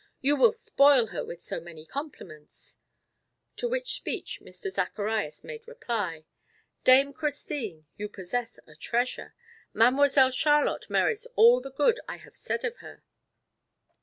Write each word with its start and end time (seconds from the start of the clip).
You 0.19 0.35
will 0.35 0.51
spoil 0.51 1.09
her 1.13 1.23
with 1.23 1.43
so 1.43 1.61
many 1.61 1.85
compliments." 1.85 2.79
To 3.57 3.69
which 3.69 3.93
speech 3.93 4.39
Mr. 4.41 4.71
Zacharias 4.71 5.43
made 5.43 5.67
reply: 5.67 6.25
"Dame 6.83 7.13
Christine, 7.13 7.85
you 7.99 8.09
possess 8.09 8.59
a 8.65 8.73
treasure! 8.75 9.35
Mademoiselle 9.75 10.31
Charlotte 10.31 10.89
merits 10.89 11.27
all 11.35 11.61
the 11.61 11.69
good 11.69 11.99
I 12.09 12.17
have 12.17 12.35
said 12.35 12.63
of 12.63 12.77
her." 12.77 13.03